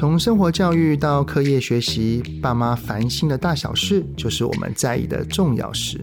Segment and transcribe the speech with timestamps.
[0.00, 6.02] 从生活教育到课业学习，爸妈烦心的大小事，就是我们在意的重要事。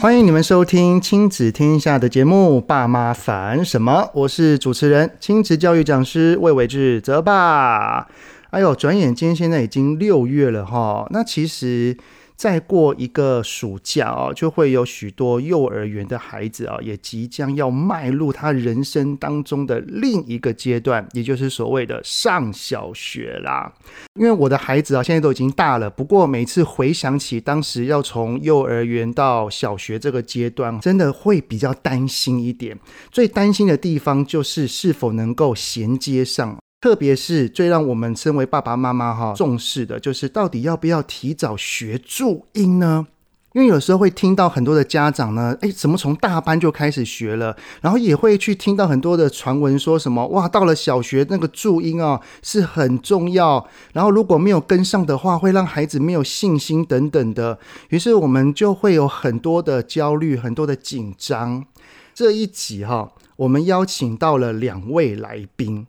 [0.00, 8.08] 欢迎你们收听亲子天下的节目《爸妈烦什么》，我是主持人、亲子教育讲师魏伟志泽爸。
[8.48, 11.98] 哎呦，转眼间现在已经六月了哈，那其实。
[12.44, 23.72] 再过一个暑假啊，就会有许多幼儿园的孩子啊，也即将要迈入他人生当中的另一个阶段，也就是所谓的上小学啦。
[24.20, 32.78] 因为我的孩子啊，现在都已经大了，不过每次回想起当时要从幼儿园到小学这个阶段，真的会比较担心一点。
[33.10, 36.58] 最担心的地方就是是否能够衔接上。
[36.84, 43.06] 特别是最让我们身为爸爸妈妈哈重视的，就是到底要不要提早学注音呢？
[43.54, 47.56] 因为有时候会听到很多的家长呢，诶，怎么从大班就开始学了？
[47.80, 57.58] 然后也会去听到很多的传闻，说什么哇，到了小学那个注音啊是很重要，然后如果没有跟上的话，会让孩子没有信心等等的。
[57.88, 61.64] 于是我们就会有很多的焦虑，很多的紧张。
[62.12, 65.86] 这一集哈，我们邀请到了两位来宾。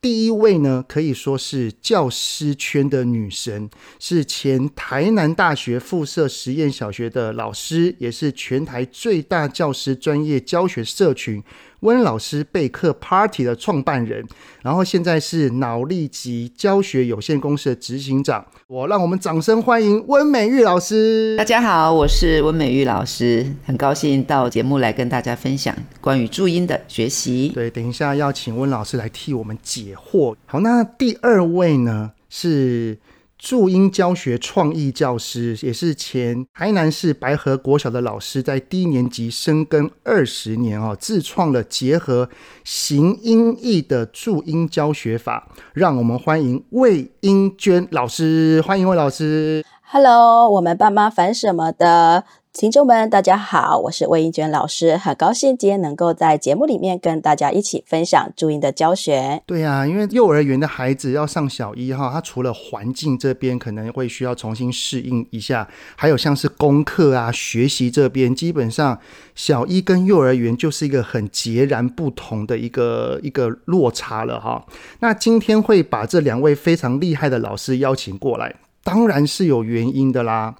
[0.00, 11.42] 第一位呢，可以说是教师圈的女神，是前台南大学附设实验小学的老师，也是全台最大教师专业教学社群。
[11.80, 14.22] 温老师备课 Party 的创办人，
[14.62, 18.44] 然后现在是脑力及教学有限公司的执行长。
[18.66, 21.36] 我让我们掌声欢迎温美玉老师。
[21.38, 27.50] 大家好，我是温美玉老师，很高兴到节目来跟大家分享关于注音的学习。
[27.54, 30.36] 对，等一下要请温老师来替我们解惑。
[30.44, 32.98] 好，那第二位呢是。
[33.40, 42.28] 注音教学创意教师，也是前台南市白河国小的老师，在低年级深耕二十年哦，自创了结合
[42.64, 45.48] 形音义的注音教学法。
[45.72, 49.64] 让我们欢迎魏英娟老师，欢迎魏老师。
[49.92, 52.24] Hello，我们爸妈烦什么的？
[52.52, 59.40] 听众们，大家好，我是魏英娟老师，很高兴今天能够在节目里面跟大家一起分享注音的教学。
[59.46, 68.98] 对呀、啊，因为幼儿园的孩子要上小一哈，他除了环境这边可能会需要重新适应一下，还有像是功课啊、学习这边，基本上
[69.36, 74.66] 小一跟幼儿园就是一个很截然不同的一个一个落差了哈。
[74.98, 80.56] 那今天会把这两位非常厉害的老师邀请过来，当然是有原因的啦。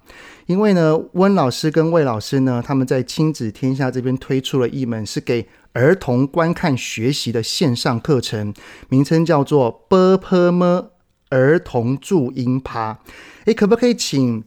[0.51, 8.53] 因为呢，温老师跟魏老师呢，他们在亲子天下这边推出了一门是给儿童观看学习的线上课程，
[8.89, 10.91] 名称叫做“波泼么
[11.29, 12.99] 儿童注音趴”。
[13.45, 14.43] 诶，可不可以请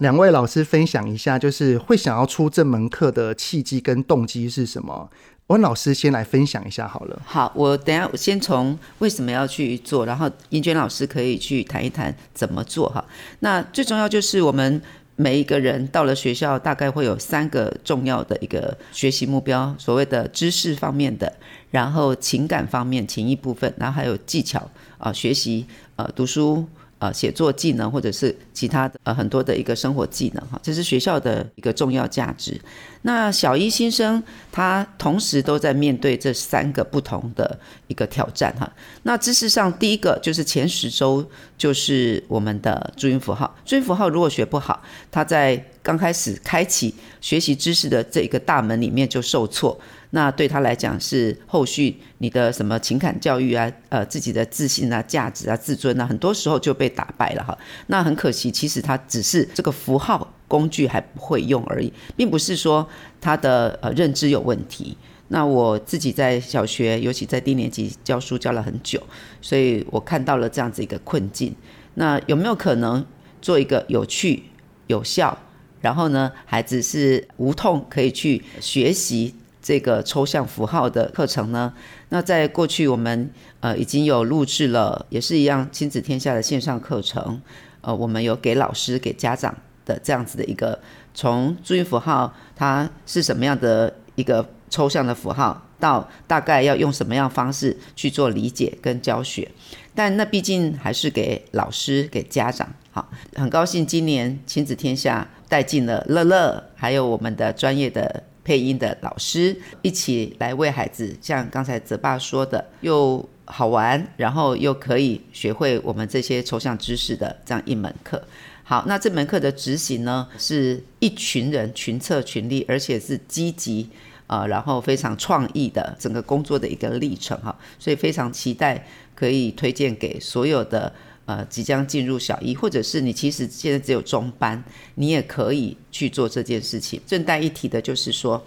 [0.00, 5.08] 两位老师分享一下，就是会想要出这门课的契机跟动机是什么？
[5.46, 7.22] 温老师先来分享一下好了。
[7.24, 13.02] 好，我等下我先从为什么要去做，然后英娟老师可以去谈一谈怎么做哈。
[13.38, 14.82] 那最重要就是我们。
[15.20, 21.32] 每一个人到了学校，大概会有三个重要的一个学习目标，所谓的知识方面的，
[21.72, 26.64] 然后情感方面情谊部分，然后还有技巧啊、学习呃读书。
[26.98, 32.60] 呃，写作技能或者是其他的呃很多的一个生活技能哈，这是学校的一个重要价值。
[33.02, 34.20] 那小一新生
[34.50, 38.68] 他同时都在面对这三个不同的一个挑战哈。
[39.04, 41.24] 那知识上第一个就是前十周
[41.56, 49.78] 就是我们的注音符号，注音符号如果学不好，他在刚开始开启学习知识的这一个大门里面就受挫。
[50.10, 57.56] 那对他来讲是后续你的什么情感教育啊，呃，自己的自信啊、价值啊、自尊啊，很多时候就被打败了哈。
[57.88, 62.88] 那很可惜，其实他只是这个符号工具还不会用而已，并不是说
[63.20, 64.96] 他的呃认知有问题。
[65.28, 69.02] 那我自己在小学，尤其在低年级教书教了很久，
[69.42, 71.54] 所以我看到了这样子一个困境。
[71.96, 73.04] 那有没有可能
[73.42, 74.44] 做一个有趣、
[74.86, 75.36] 有效，
[75.82, 79.34] 然后呢，孩子是无痛可以去学习？
[79.68, 81.70] 这个抽象符号的课程呢，
[82.08, 83.30] 那在过去我们
[83.60, 87.38] 呃已经有录制了，也是一样亲子天下的线上课程，
[87.82, 89.54] 呃，我们有给老师给家长
[89.84, 90.80] 的这样子的一个
[91.12, 99.46] 从注音符号它是什么样的一个抽象的符号，到大概要用什么样方式去做理解跟教学，
[99.94, 102.66] 但那毕竟还是给老师给家长。
[102.90, 108.24] 好，很高兴今年亲子天下带进了乐乐，还有我们的专业的。
[108.48, 118.22] 配音的老师一起来为孩子，像刚才泽爸说的，又好玩，然后又可以学会我们这些抽象知识的这样一门课。
[118.64, 123.90] 好，那这门课的执行呢，是一群人群策群力，而且是积极
[124.26, 128.82] 啊、然后非常创意的整个工作的一个历程哈，所以非常期待
[129.14, 130.90] 可以推荐给所有的
[131.28, 134.64] 呃即将进入小一，或者是你其实现在只有中班，
[134.94, 136.98] 你也可以去做这件事情。
[137.06, 138.42] 顺带一提的就是说，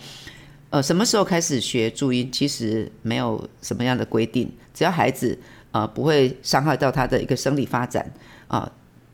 [0.71, 5.37] 呃，什么时候开始学注音，其实没有什么样的规定，只要孩子
[5.71, 8.03] 呃不会伤害到他的一个生理发展
[8.47, 8.63] 啊。
[8.63, 8.71] 呃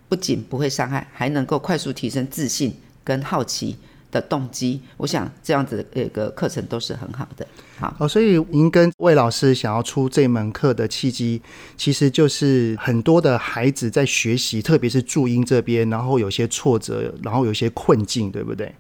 [0.09, 2.73] 不仅不会伤害，还能够快速提升自信
[3.03, 3.75] 跟好奇
[4.21, 4.81] 动机。
[4.97, 7.45] 我想这样子一个课程都是很好的。
[7.79, 11.41] 好，哦，所以您跟魏老师想要出这门课的契机，
[11.77, 18.73] 其实就是很多的孩子在学习，特别是注音这边，然后有些挫折，然后有些困境，对不对？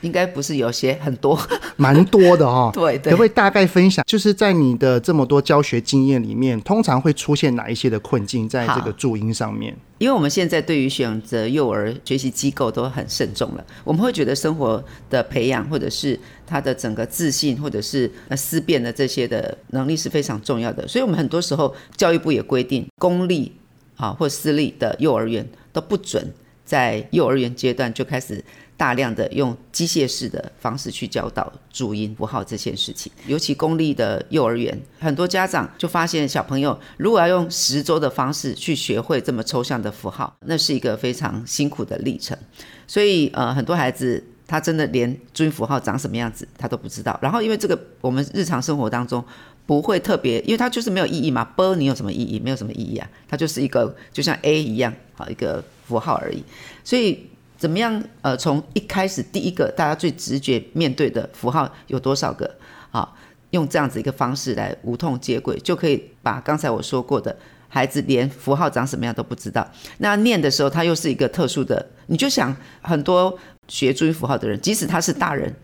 [0.00, 0.06] 对。
[0.06, 1.38] 应该不是有些很多，
[1.76, 2.70] 蛮多的哈、 哦。
[2.72, 9.76] 对对，可不可以大概分享，就是在你的这么多教学经验里面，通常会出现哪一些的困境在这个注音上面？
[9.98, 20.88] 因为我们现在对于选择幼儿学习机构都很慎重了，我们会觉得生活的培养，或者是他的整个自信，或者是呃思辨的这些的能力是非常重要的。
[20.88, 23.52] 所以，我们很多时候教育部也规定，公立
[23.96, 26.32] 啊或私立的幼儿园都不准
[26.64, 28.42] 在幼儿园阶段就开始。
[28.80, 42.34] 大量的用机械式的方式去教导注音符号这件事情，尤其公立的幼儿园，很多家长就发现小朋友如果要用十周的方式去学会这么抽象的符号，那是一个非常辛苦的历程。
[42.86, 47.18] 所以呃，很多孩子他真的连注音符号长什么样子他都不知道。
[47.20, 49.22] 然后因为这个我们日常生活当中
[49.66, 52.40] 不会特别，因为它就是没有意义嘛波你有什么意义？
[52.40, 56.42] 没有什么意义啊，它就是一个就像 A 一样好一个符号而已。
[56.82, 57.26] 所以。
[57.60, 58.02] 怎么样？
[58.22, 62.50] 呃，从一开始第一个大家最直觉面对的符号有多少个？
[62.90, 63.06] 啊，
[63.50, 67.36] 用这样子一个方式来无痛接轨，就可以把刚才我说过的
[67.68, 69.70] 孩子连符号长什么样都不知道。
[69.98, 75.54] 那念的时候，他又是一个特殊的，你就想很多学注音符号的人，即使他是大人，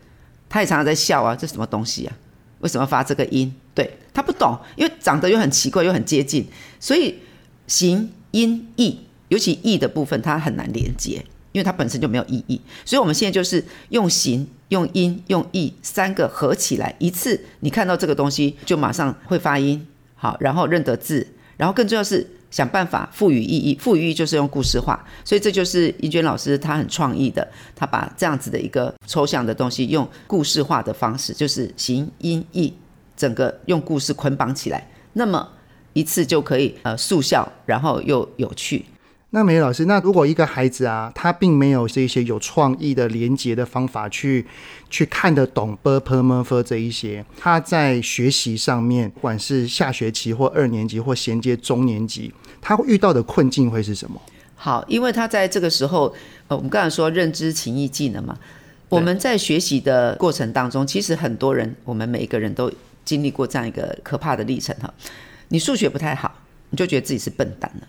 [0.47, 2.15] 他也常常在笑啊，这什么东西啊？
[2.59, 3.51] 为什么发这个音？
[3.73, 6.47] 对，他不懂，因为长得又很奇怪，又很接近，
[6.79, 7.17] 所以
[7.65, 11.25] 形音义，尤其义的部分，它很难连接。
[11.57, 21.25] 因为它本身就没有意义，所以我们现在就是用形、用音、用义三个合起来，一次你看到这个东西就马上会发音，好，然后认得字，
[21.57, 32.71] 然后更重要是想办法赋予意义，赋予意义就是用故事化，所以这就是怡娟老师他很创意的，他把这样子的一个抽象的东西用故事化的方式，就是形、音、义
[33.15, 35.49] 整个用故事捆绑起来，那么
[35.93, 38.85] 一次就可以呃速效，然后又有趣。
[39.31, 44.45] 那美老师，那如果一个孩子啊，他并没有这些有创意的连接的方法去
[44.89, 54.21] 去看得懂 b u r p e r m e r f e r 这一些，他在学习上面，不管是下学期或二年级或衔接中年级，他会遇到的困境会是什么？
[54.55, 56.15] 好，因为他在这个时候，
[56.47, 58.37] 呃，我们刚才说认知情意技能嘛，
[58.87, 62.71] 我们在学习的过程当中，其实很多人，我们每一个人都
[63.03, 64.91] 经历过这样一个可怕的历程哈。
[65.49, 66.33] 你数学不太好，
[66.69, 67.87] 你就觉得自己是笨蛋了。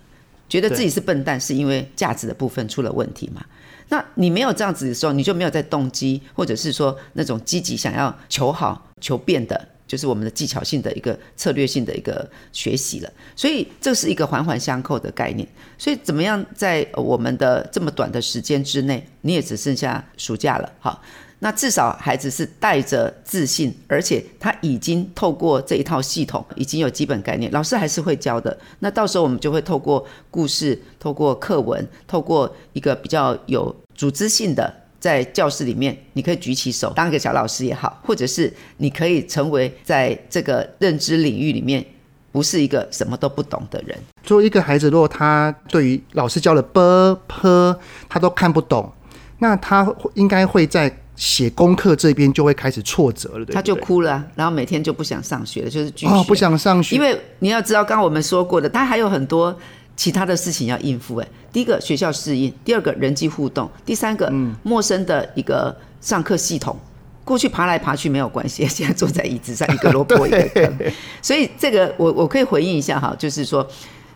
[0.49, 3.45] 觉得自己是笨蛋，是因为价值的部分出了问题嘛？
[3.91, 13.12] 那你没有这样子的时候，你就没有在动机，或者是说那种积极想要求好、求变的，就是我们的技巧性的一个策略性的一个学习了。
[13.35, 15.49] 所以这是一个环环相扣的概念。
[15.79, 21.02] 所以怎么样在我们的这么短的时间之内，你也只剩下暑假了，好。
[21.40, 28.59] 那至少孩子是带着自信，而且他已经透过这一套系统，已经有基本概念，老师还是会教的。
[28.80, 41.85] 那到时候我们就会透过故事、透过课文、透过一个比较有组织性的，在教室里面，你可以举起手当一个小老师也好，或者是你可以成为在这个认知领域里面
[42.33, 43.97] 不是一个什么都不懂的人。
[44.25, 47.76] 作为一个孩子，如果他对于老师教的 ㄅ、ㄆ
[48.09, 48.92] 他都看不懂，
[49.38, 50.92] 那他应该会在。
[51.18, 53.54] 写功课这边就会开始挫折了，对对？
[53.54, 56.12] 他就哭了，然后每天就不想上学了，就是拒绝。
[56.12, 59.52] 哦，不想上学，因为你要知道，刚刚我们说过的，他还有很多
[59.96, 61.16] 其他的事情要应付。
[61.16, 64.32] 哎，第一个学校适应，第二个人际互动，第三个
[64.62, 66.78] 陌生的一个上课系统。
[67.25, 70.78] 过去爬来爬去没有关系，现在坐在椅子上一个萝卜一个 坑。
[71.20, 73.68] 所以这个我我可以回应一下哈，就是说。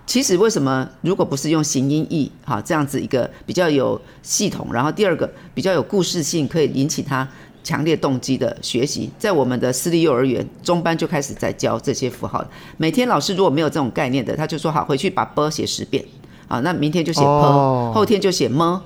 [0.05, 7.27] 其实为什么，如果不是用形音义，哈，这样子一个比较有系统，然后第二个比较有故事性，可以引起他
[7.63, 12.45] 强烈动机的学习，在我们的私立幼儿园中班就开始在教这些符号。
[12.77, 16.05] 每天老师如果没有这种概念的，他就说好回去把波写十遍，
[16.49, 18.83] 啊，那明天就写坡，后天就写么，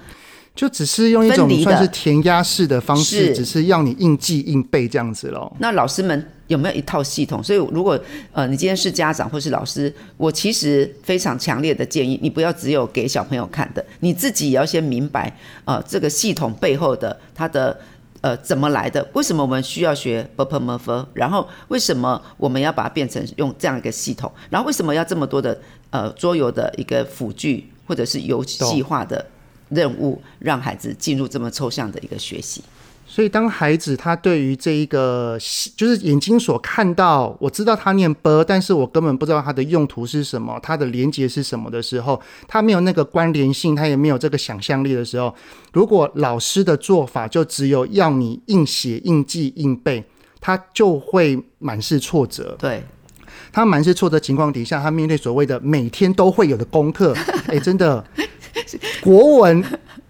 [0.55, 5.57] 就只是用一种算是填鸭式的方式，只是要你硬记硬背这样子喽。
[5.59, 6.31] 那老师们。
[6.49, 7.43] 有没有一套系统？
[7.43, 7.99] 所以如果
[8.33, 17.79] 呃，你今天是家长或是老师，我其实非常强烈的建议你不要只有给小朋友看的，你自己也要先明白呃，这个系统背后的它的
[18.21, 19.07] 呃怎么来的？
[19.13, 21.07] 为什么我们需要学 bpmf？
[21.15, 24.31] 然后为什么我们要把它变成用这样一个系统？
[24.49, 25.59] 然后为什么要这么多的
[25.91, 29.25] 呃桌游的一个辅具或者是游戏化的
[29.69, 32.63] 任务，让孩子进入这么抽象的一个学习？
[33.17, 35.39] 所以，当孩子他对于这一个
[35.75, 45.35] 就是眼睛所看到，我知道他念 ㄅ，但是我根本不知道它的用途是什么，它的连接是什么的时候，他没有那个关联性，他也没有这个想象力的时候，
[45.73, 50.05] 如果老师的做法就只有要你硬写、硬记、硬背，
[50.39, 52.55] 他就会满是挫折。
[52.59, 52.85] 对，
[53.51, 57.15] 他满是挫折情况底下，他面对所谓的每天都会有的功课，
[57.49, 58.05] 哎、欸，真的，
[59.01, 59.65] 国文。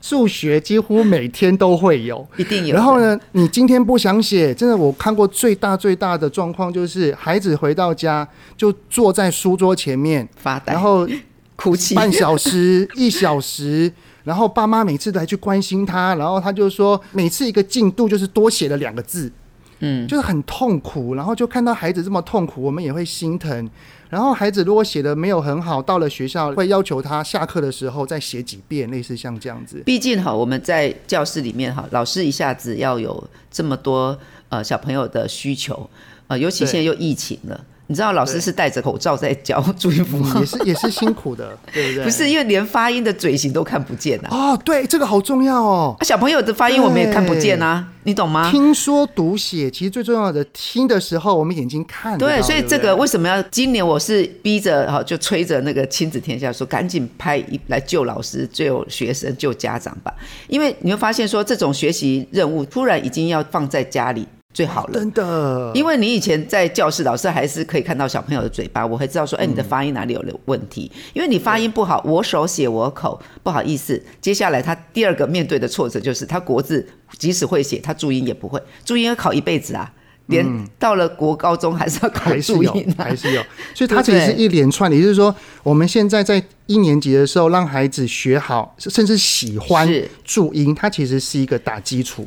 [0.09, 2.77] 数学几乎每天都会有， 一定有。
[2.77, 11.09] 然后呢，你今天不想写，真的，我看过最大最大的状况就是，孩子回到家就坐在书桌前面发呆，然后
[11.57, 19.33] 哭泣半小时、一小时，然后爸妈每次来去关心他，然后他就说，每次一个进度就是多写了两个字，
[19.81, 21.15] 嗯，就是很痛苦。
[21.15, 23.71] 然后就看到孩子这么痛苦，我们也会心疼。
[24.09, 29.83] 然后孩子如果写的没有很好，到了学校会要求他下课的时候再写几遍，类似像这样子。
[29.85, 34.17] 毕竟哈，我们在教室里面哈，老师一下子要有这么多
[34.49, 35.91] 呃小朋友的需求，
[36.29, 37.65] 呃，尤其现在又疫情了。
[37.89, 42.05] 你知道老师是戴着口罩在教注音符号，也是也是辛苦的， 对不对？
[42.05, 44.29] 不是，因为连发音的嘴型都看不见啊。
[44.31, 45.97] 哦，对，这个好重要哦。
[46.01, 48.51] 小朋友的发音我们也看不见啊，你懂吗？
[48.51, 52.19] 听说读写其实最重要的，听的时候我们眼睛看。
[52.19, 60.13] 对，所以这个为什么要今年我是逼着哈，就催着那个亲子天下说，赶紧拍一来救老师、救学生、救家长吧。
[60.49, 64.27] 因为你会发现说，这种学习任务突然已经要放在家里。
[64.57, 70.91] 最好了，真的，因为你以前在教室，老师还是可以看到小朋友的嘴巴，我会知道说，哎，你的发音哪里有了问题？
[71.13, 74.03] 因为你发音不好，我手写我口，不好意思。
[74.19, 79.93] 接下来他第二个面对的挫折就是，他国字即使会写，他注音也不会，注音要考一辈子啊，
[80.29, 83.43] 连到了国高中还是要考注音，还是有，
[83.75, 89.87] 所以它其实是一连串的，也就是说，我们现在在一年级的时候让孩子学好，甚至喜欢
[90.25, 92.27] 注音，它其实是一个打基础。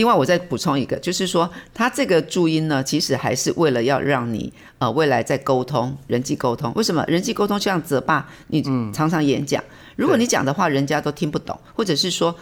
[0.00, 6.72] 另外，我再补充一个，就是说，它这个注音呢，其实还是为了要让你呃未来在沟通、人际沟通。
[6.74, 8.62] 为什么人际沟通像泽爸，你
[8.94, 12.34] 常常演讲，嗯、如果你讲的话人家都听不懂，或者是说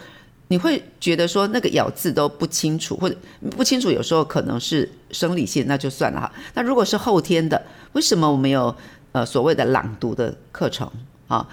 [0.47, 3.15] 你会觉得说那个咬字都不清楚，或者
[3.57, 6.31] 不清楚，有时候可能是生理性，那就算了哈。
[6.53, 7.61] 那如果是后天的，
[7.91, 8.73] 为什么我们有
[9.11, 10.89] 呃所谓的朗读的课程
[11.27, 11.45] 啊？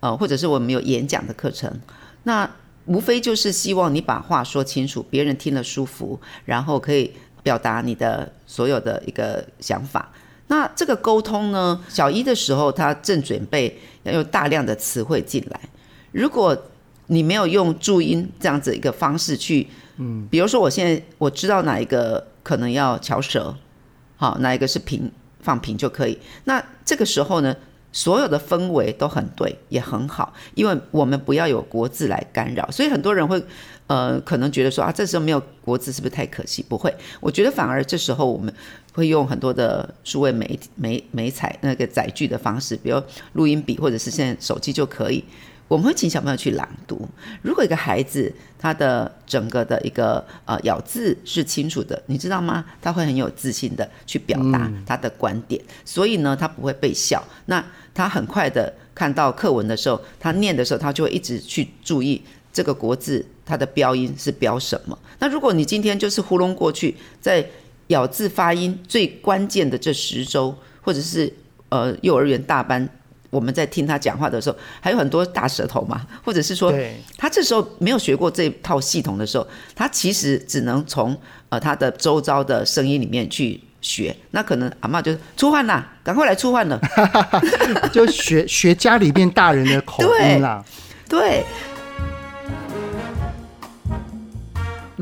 [0.00, 1.72] 呃，或者是我们有演讲的课程？
[2.24, 2.50] 那
[2.86, 7.12] 无非就是希望你把话说清楚，别人听了舒服，然后可以
[7.42, 10.10] 表达你的所有的一个想法。
[10.48, 15.60] 那这个沟通呢，小一的时候他正准备要用大量的词汇进来，
[16.10, 16.56] 如果
[17.06, 23.54] 你没有用注音这样子一个方式去，嗯，比如说我现在我知道哪一个可能要翘舌，
[24.16, 25.10] 好，哪一个是平
[25.40, 26.18] 放平就可以。
[26.44, 27.54] 那这个时候呢，
[27.92, 33.40] 所有的氛围都很对，也很好，因为我们不要有国字来干扰，所以很多人会，
[33.86, 36.64] 呃，可能觉得说啊，这时候没有国字是不是太可惜？
[36.66, 38.52] 不会，我觉得反而这时候我们
[38.94, 43.00] 会用很多的数位媒媒媒材那个载具的方式，比如
[43.34, 45.22] 录音笔或者是现在手机就可以。
[45.72, 47.08] 我们会请小朋友去朗读。
[47.40, 52.62] 如果一个孩子他的整个的一个呃咬字是清楚的，你知道吗？
[52.82, 57.24] 他会很有自信的去表达他的观点，嗯、所以呢，他不会被笑。
[57.46, 57.64] 那
[57.94, 64.98] 他很快的看到课文的时候，他念的时候，他就会一直去注意这个国字，它的标音是标什么。
[65.20, 67.48] 那如果你今天就是糊弄过去，在
[67.86, 71.32] 咬字发音最关键的这十周，或者是
[71.70, 72.86] 呃幼儿园大班。
[73.32, 76.72] 我们在听他讲话的时候，还有很多大舌头嘛，或者是说，
[77.16, 84.14] 他这时候没有学过这套系统的时候，他其实只能从呃他的周遭的声音里面去学。
[84.32, 86.78] 那可能阿妈就出汗啦，赶快来出汗了，
[87.90, 90.62] 就学学家里面大人的口音啦，
[91.08, 91.18] 对。
[91.18, 91.44] 对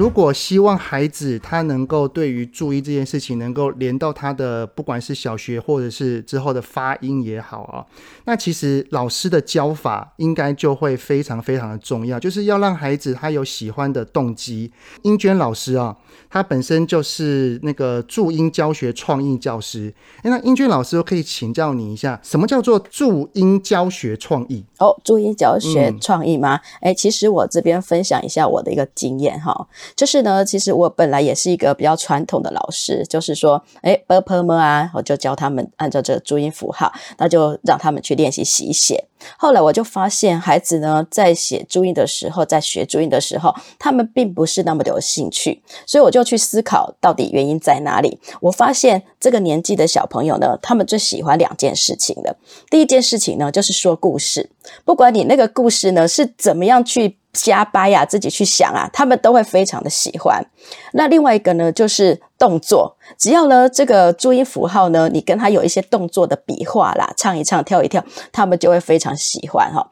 [0.01, 7.85] 如果希望孩子他能够对于注意这件事情能够连到他的不管是小学或者是之后的发音也好啊，
[8.25, 14.73] 那其实老师的教法应该就会非常非常的重要，就是要让孩子他有喜欢的动机。
[15.03, 15.95] 英娟老师啊，
[16.31, 19.93] 他本身就是那个注音教学创意教师。
[20.23, 24.65] 哎，那英娟老师可以请教你一下，什么叫做注音教学创意？
[24.79, 26.59] 哦，注音教学创意吗？
[26.81, 29.69] 哎、其实我这边分享一下我的一个经验哈。
[29.97, 39.07] 就是呢，其实我本来也是一个比较传统的老师，就是说，哎，b p m 啊，我就教他们按照这个注音符号，那就让他们去练习习写。
[39.37, 48.19] 后来我就发现，孩子呢在写注音的时候，在学注音的时候，他们并不是那么的有兴趣，所以我就去思考到底原因在哪里。
[48.41, 52.35] 我发现这个年纪的小朋友呢，他们最喜欢两件事情的。
[52.71, 54.49] 第一件事情呢，就是说故事，
[54.87, 60.45] 不管你那个故事呢是怎么样去瞎掰呀，自己去想啊，他们都会非常的喜欢。
[60.93, 69.89] 那另外一个呢，就是动作，只要呢这个注音符号呢，你跟他有一些动作的比划啦，唱一唱，跳一跳，他们就会非常喜欢哈。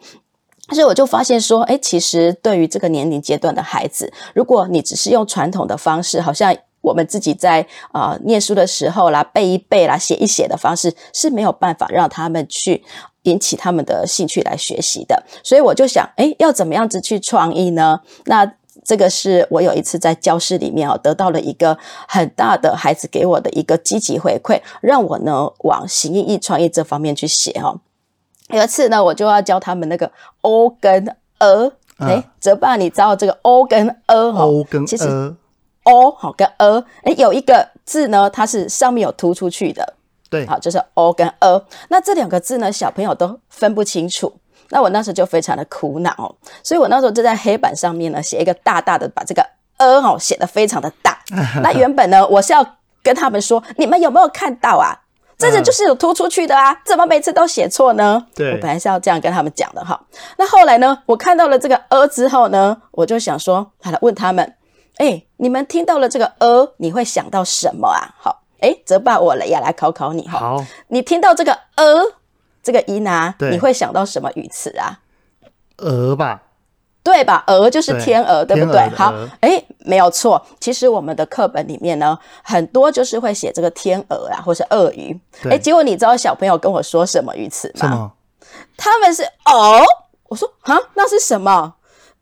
[0.70, 12.84] 所以我就发现说，诶，其实对于这个年龄阶段的孩子，如果你只是用传统的方式，好像我们自己在啊、念书的时候啦，背一背啦，写一写的方式，是没有办法让他们去。
[13.28, 18.00] 引起他们的兴趣来学习的，所以我就想，哎，要怎么样子去创意呢？
[18.24, 18.50] 那
[18.84, 27.80] 这个是我有一次在教室里面哦，得到了一个很大的孩子给我的一个积极回馈，让我呢往形意义创意这方面去写哦。
[28.48, 31.04] 有一次呢，我就要教他们那个 “o” 跟
[31.38, 35.06] “er”，哎，泽爸，你知道这个 “o” 跟 “er”？“o” 跟其实
[35.82, 39.97] o 好跟 “er”，哎，有一个字呢，它是上面有突出去的。
[40.30, 44.32] 对，好，就是 o 跟 a，那这两个字呢，小朋友都分不清楚。
[44.70, 49.42] 那我那时候就非常的苦恼，所以我那时候就在黑板上面呢写一个大大的，把这个
[49.78, 51.18] a 哈写的非常的大。
[51.62, 52.64] 那原本呢，我是要
[53.02, 54.94] 跟他们说，你们有没有看到啊？
[55.38, 58.26] 这个就是有突出去的啊，怎么每次都写错呢？
[58.34, 59.98] 对，我本来是要这样跟他们讲的哈。
[60.36, 64.54] 那后来呢，我看到了这个 a 之后呢，我就想说，好了，问他们，
[64.96, 68.14] 哎，你们听到了这个 a，你会想到什么啊？
[68.18, 68.42] 好。
[68.88, 70.38] 哎，泽爸，我也来考考你哈。
[70.38, 72.12] 好，你听到这个“鹅”
[72.62, 75.00] 这个音啊，你会想到什么语词啊？
[75.76, 76.42] 鹅吧，
[77.02, 77.44] 对吧？
[77.48, 78.88] 鹅就是天鹅，对，对不对？
[78.96, 80.42] 好，哎，没有错。
[80.58, 85.18] 其实我们的课本里面呢，很多就是会写这个天鹅啊，或是鳄鱼。
[85.44, 88.12] 哎，结果你知道小朋友跟我说什么语词吗？
[88.78, 89.82] 他们是哦。
[90.28, 91.74] 我说啊，那是什么？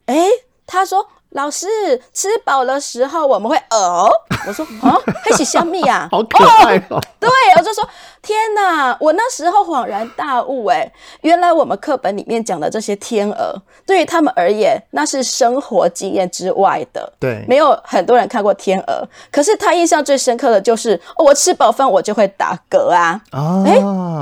[0.07, 0.27] 哎，
[0.67, 1.07] 他说。
[1.31, 1.67] 老师
[2.15, 4.09] 吃饱的时候我们会呕，
[4.47, 6.09] 我说啊，还是虾米呀？
[6.13, 6.99] 好可爱哦！
[7.21, 7.87] 对，我就说
[8.23, 17.13] 天哪，我那时候恍然大悟，哎，原来我们课本里面讲的这些天鹅，对于他们而言，那是生活经验之外的。
[17.21, 23.21] 对，没有很多人看过天鹅，可是他印象最深刻的就是，哦，我吃饱饭我就会打嗝啊。
[23.33, 23.75] 哦，哎，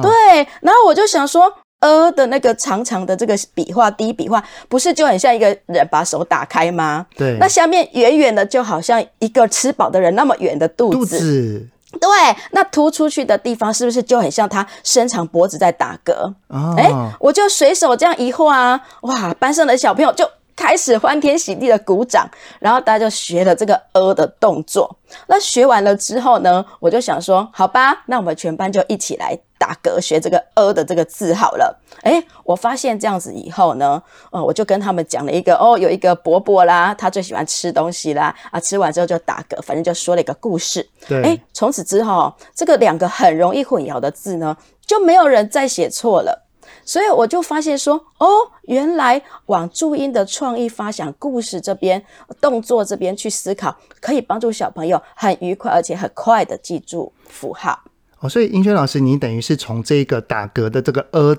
[0.03, 1.53] 对，然后我就想说。
[1.85, 7.05] 呃的那个长长的这个笔画，第一笔画不是就很像一个人把手打开吗？
[7.15, 7.37] 对。
[7.39, 10.97] 那下面远远的，就好像一个吃饱的人那么远的肚子。
[10.97, 11.69] 肚子。
[12.01, 12.09] 对。
[12.53, 16.15] 那凸出去的地方是不是就很像他伸长脖子在打嗝？
[16.49, 16.75] 哦。
[16.79, 20.27] 哎，我就随手这样一画啊，哇，班上的小朋友就
[20.65, 22.27] 开始欢天喜地的鼓掌，
[22.59, 24.97] 然后大家就学了这个呃的动作。
[25.27, 29.39] 那学完了之后呢，我就想说，好吧，那我们全班就一起来。
[29.57, 40.87] 打嗝学这个“呃”的这个字好了，诶，我发现这样子以后呢，呃，我就跟他们讲了一个哦，有一个伯伯啦，他最喜欢吃东西啦，啊，吃完之后就打嗝，反正就说了一个故事。
[41.09, 46.44] 对，诶，从此之后，这个两个很容易混淆的字呢，就没有人再写错了。
[46.85, 48.27] 所以我就发现说，哦，
[48.65, 52.05] 原来往注音的创意发想、故事这边、
[52.41, 57.79] 动作这边去思考，可以帮助小朋友很愉快而且很快的记住符号。
[58.21, 61.37] 哦，所以英娟老师，你等于是从这个打嗝的这个呃，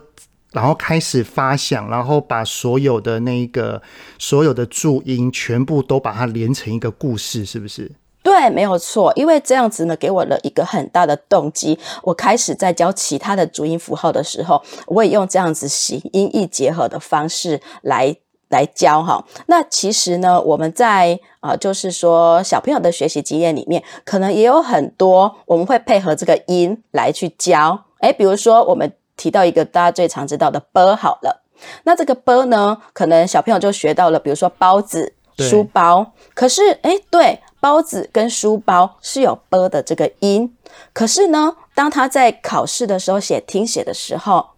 [0.51, 3.81] 然后开始发想，然后把所有的那个
[4.17, 7.91] 所有的注音全部都把它连成一个故事，是不是？
[8.25, 9.13] 对，没有错。
[9.15, 11.77] 因为这样子呢，给我了一个很大的动机。
[12.01, 18.17] 我开始在教其他的注音符号的时候，我也用这样子形音义结合的方式来。
[18.49, 27.85] 来教哈，那其实呢，我们在啊、呃，就是说小朋友的学习经验里面，可能也有很多我们会配合这个音来去教。
[28.01, 31.41] 诶，比如说我们提到一个大家最常知道的 “b” 好了，
[31.85, 36.13] 那这个 “b” 呢，可能小朋友就学到了，比如说包子、书包。
[36.35, 40.55] 可是，诶，对，包子跟书包是有 b 的这个音，
[40.93, 44.49] 可是呢，当他在考试的时候写听写的时候，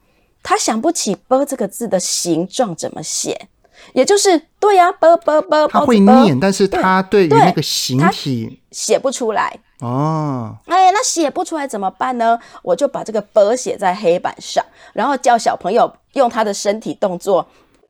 [0.44, 3.48] 他想不起 b 这个字的形状怎么写。
[3.94, 10.58] 也就是对呀、啊，啵啵啵，他会念，但是他对于那个形体写不出来哦。
[10.66, 12.38] 哎，那写不出来怎么办呢？
[12.62, 17.48] 我就把这个啵写在黑板上，然后叫小朋友用他的身体动作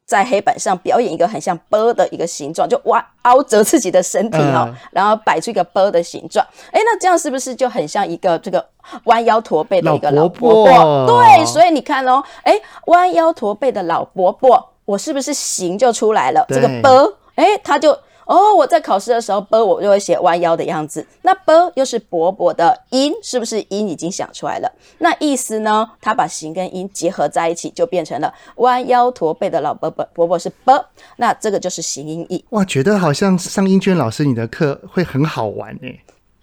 [0.08, 6.46] 在黑板上表演一个很像啵的一个形状，就弯凹折自己的身体哦，呃、然后摆出一个啵的形状。
[6.72, 8.66] 哎，那这样是不是就很像一个这个
[9.04, 10.66] 弯腰驼背的一个老伯伯？
[10.66, 14.70] 伯伯对，所以你看哦，哎，弯腰驼背的老伯伯。
[14.86, 16.46] 我是不是形就出来了？
[16.48, 17.92] 这个波哎，他就
[18.28, 21.06] 哦，我在考试的时候啵，我就会写弯腰的样子。
[21.22, 24.70] 那啵又是薄薄的音，是不是音已经想出来了？
[24.98, 25.90] 那意思呢？
[26.02, 30.06] 它把形跟音结合在一起，就变成了弯腰驼背的老伯伯。
[30.14, 30.86] 伯伯是啵，
[31.16, 32.44] 那这个就是形音义。
[32.50, 35.88] 哇，觉得好像上英娟老师你的课会很好玩呢。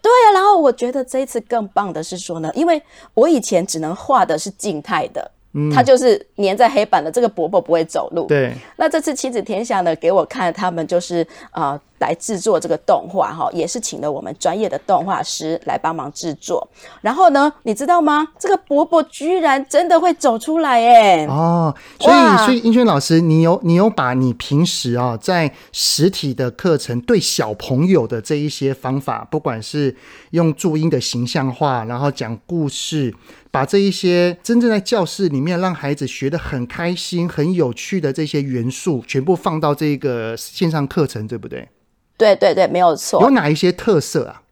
[0.01, 5.31] 对啊，然后我觉得这一次更棒的是说呢，因为我以前只能画的是静态的，
[5.73, 8.27] 他就是粘在黑板的这个伯伯不会走路。
[8.27, 8.53] 对。
[8.77, 16.69] 那这次妻子天下呢，给我看他们就是啊、呃、来制作这个动画哈，也是请了我们专业的动画师来帮忙制作。
[17.01, 18.27] 然后呢，你知道吗？
[18.39, 21.27] 这个伯伯居然真的会走出来哎！
[21.27, 29.95] 哦，所以所以英轩老师，你有你有把你平时啊、哦、在实体的课程对小朋友的这一些方法，不管是
[30.31, 33.15] 用注音的形象化，然后讲故事。
[33.51, 41.69] 把这一些真正在教室里面让孩子学得很开心、很有趣的这些元素，全部放到这个线上课程，对不对？
[42.17, 43.21] 对对对，没有错。
[43.23, 44.43] 有哪一些特色啊？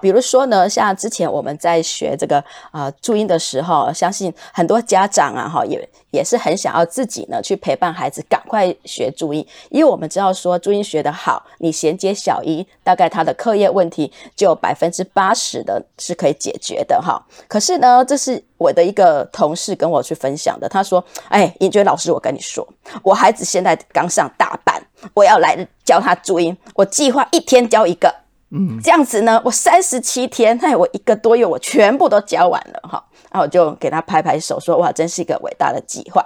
[0.00, 17.20] 比如说呢，像之前我们在学这个啊、注音的时候，相信很多家长啊哈也也是很想要自己呢去陪伴孩子赶快学注音，因为我们知道说注音学得好，你衔接小一，大概他的课业问题就百分之八十的是可以解决的哈。
[17.48, 22.66] 可是呢，这是我的一个同事跟我去分享的，他说：“哎，尹娟老师，我跟你说，
[23.02, 24.82] 我孩子现在刚上大班，
[25.14, 28.14] 我要来教他注音，我计划一天教一个。”
[28.50, 33.04] 嗯，这样子呢，我三十七天，哎，我一个多月，我全部都教完了哈。
[33.32, 36.24] 然后我就给他拍拍手，说：“哇，真是一个伟大的计划。”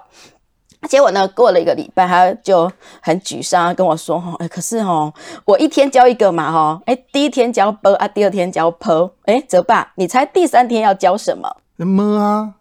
[0.89, 2.71] 结果呢，过了一个礼拜，他就
[3.03, 5.13] 很沮丧，跟我说：“哈，哎，可是哈，
[5.47, 11.57] 我一天教一个嘛，哈，哎，第一天教 b 啊，第二天教 p，哎，泽爸，你猜第三天要教什么？
[11.77, 12.55] 么啊？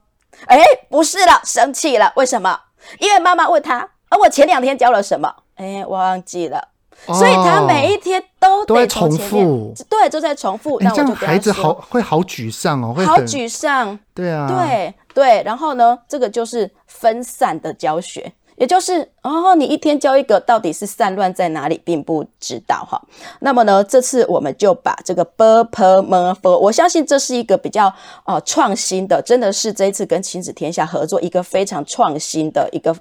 [0.47, 2.59] 哎，不是了，生气了，为什么？
[2.99, 5.35] 因为妈妈问他，啊，我前两天教了什么？
[5.55, 6.68] 哎，忘记了。”
[7.07, 10.77] 所以他每一天都得重复，对，都在重复。
[10.79, 13.97] 那、我、这样孩子好会好沮丧哦，会好沮丧。
[14.13, 15.41] 对啊，对对。
[15.43, 23.01] 然后呢，这个就是分散的教学，也就是哦，你一天教一个，到底是散乱在哪里，并不知道哈。
[23.39, 27.91] 那么呢，这次我们就把这个 b u r p l e m u r 我相信这是一个比较
[28.25, 32.95] 呃创新的，真的是这一次跟亲子天下合作一个非常创新的一个。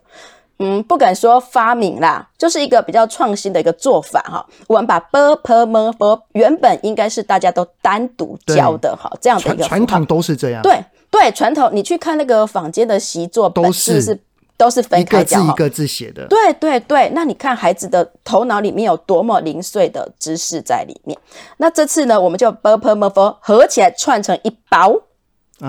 [0.59, 4.45] 嗯不敢说发明啦就是一个比较创新的一个做法哈。
[4.67, 10.63] 我们把 burper 原本应该是大家都单独教的哈这样的一个传统都是这样。
[10.63, 14.19] 对对传统你去看那个坊间的习作都是是
[14.57, 16.27] 都是分开教一个字写的。
[16.27, 21.17] 对对对那你看孩子的头脑里面有多么零碎的知识在里面。
[21.59, 25.01] 那这次呢我们就 burper 合起来串成一包。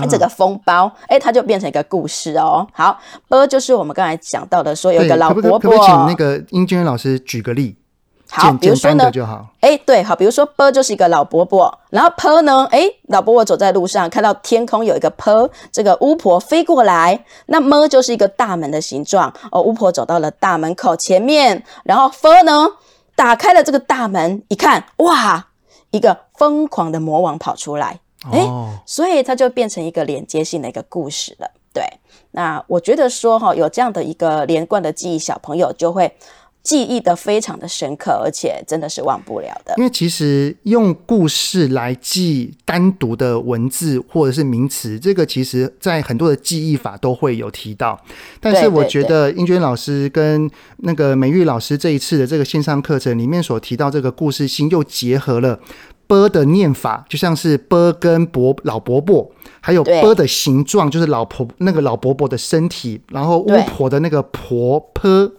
[0.09, 2.67] 这个封包，哎，它就变成一个故事哦。
[2.73, 5.59] 好，p 就是我们刚才讲到的，说有一个老伯伯。
[5.59, 7.75] 可不可以请那个英俊老师举个例？
[8.31, 9.11] 好，比如说呢，
[9.59, 17.25] 哎，对，好，比如说 p 就是一个老伯伯，然后 p 呢，哎，老伯伯走在路上，看到天空有一个 p，这个巫婆飞过来。
[17.47, 22.67] 那么就是一个大门的形状，哦，巫婆走到了大门口前面，然后 f 呢，
[23.15, 25.47] 打开了这个大门，一看，哇，
[25.89, 27.99] 一个疯狂的魔王跑出来。
[28.23, 31.49] 哎、欸，所以它就变成一个连接性的一个故事了。
[31.73, 31.83] 对，
[32.31, 36.11] 那我觉得说哈，有这样的一个连贯的记忆，小朋友就会
[36.63, 39.73] 记忆的非常的深刻，而且真的是忘不了的。
[39.77, 47.97] 因为其实用故事来记单独的文字或者是名词，这个其实在很多的记忆法都会有提到。
[48.41, 55.59] 但是我觉得英娟老师跟那个美玉老师这一次的这个线上课程里面所提到这个故事性，又结合了。
[56.09, 65.31] 波的念法就像是波跟伯老伯伯，还有波的形状就是老婆那个老伯伯的身体，然后巫婆的那个婆婆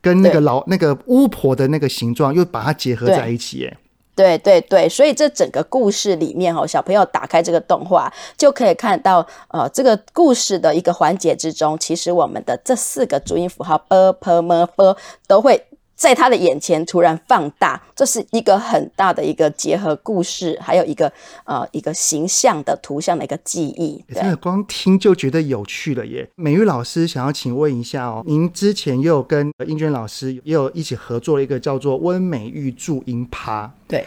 [0.00, 3.76] 跟那个老那个巫婆的那个形状又把它结合在一起耶。
[4.14, 15.66] 对对对，所以这整个故事里面哦，小朋友打开这个动画就可以看到呃这个故事的一个环节之中，其实我们的这四个主音符号波、波、波、波都会。
[16.02, 21.10] 在他的眼前突然放大，这是一个很大的一个结合故事，还有一个
[21.44, 24.04] 呃一个形象的图像的一个记忆。
[24.12, 26.28] 真的光听就觉得有趣了耶！
[26.34, 34.04] 美玉老师想要请问一下哦，您之前又有跟英娟老师也有一起合作了一个叫做温美玉注音趴，对，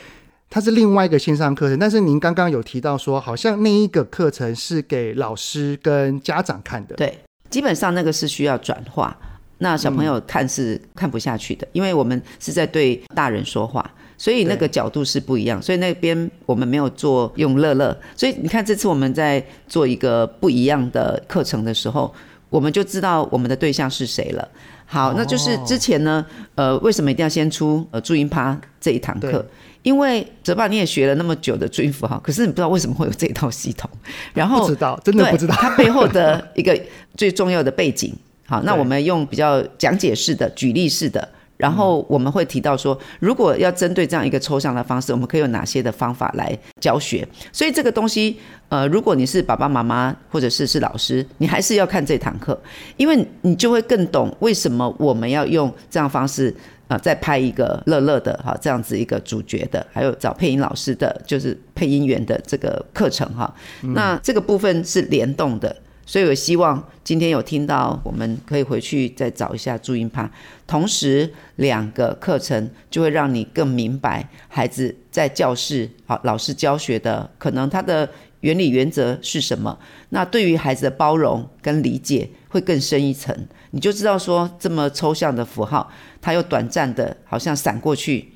[0.49, 9.17] 它是另外一个线上课程，但是您刚刚有提到说，好像那一个课程是给老师跟家长看的，对，基本上那个是需要转化。
[9.60, 15.62] 那小朋友看是看不下去的，因为我们是在对大人说话，所以那个角度是不一样。
[15.62, 22.13] 所以那边我们没有做用乐乐，所以你看这次我们在做一个不一样的课程的时候，
[22.50, 24.48] 我们就知道我们的对象是谁了。
[24.86, 26.24] 好，那就是之前呢，
[26.56, 29.44] 呃，为什么一定要先出呃注音趴这一堂课？
[29.82, 33.89] 因为泽爸你也学了那么久的注音符号，可是你不知道为什么会有这一套系统。
[34.34, 36.80] 然后不知道，真的不知道它背后的一个
[37.15, 38.13] 最重要的背景。
[38.45, 41.27] 好，那我们用比较讲解式的、举例式的。
[41.58, 47.25] 然后我们会提到说，如果要针对这样一个抽象的方式，我们可以有哪些的方法来教学？
[47.53, 52.62] 所以这个东西，呃，如果你是爸爸妈妈或者是是老师，你还是要看这堂课，
[52.97, 56.53] 因为你就会更懂为什么我们要用这样方式
[56.89, 63.55] 啊、呃，再拍一个乐乐的哈这样子一个主角的，还有找配音老师的，就是配音员的这个课程哈。
[63.81, 65.73] 那这个部分是联动的。
[66.06, 70.30] 所以，我希望今天有听到，我们可以回去再找一下注音趴。
[70.68, 78.08] 同时，两个课程就会让你更明白孩子在教室好老师教学的可能他的
[78.41, 79.78] 原理原则是什么。
[80.10, 83.36] 那对于孩子的包容跟理解会更深一层，
[83.72, 85.91] 你就知道说这么抽象的符号，
[86.22, 88.32] 它又短暂的，好像闪过去，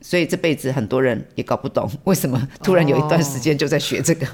[0.00, 4.26] 所以这辈子很多人也搞不懂为什么突然有一段时间就在学这个。